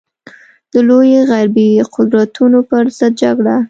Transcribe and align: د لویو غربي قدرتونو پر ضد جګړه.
د 0.73 0.75
لویو 0.87 1.21
غربي 1.29 1.69
قدرتونو 1.95 2.59
پر 2.69 2.83
ضد 2.97 3.13
جګړه. 3.21 3.55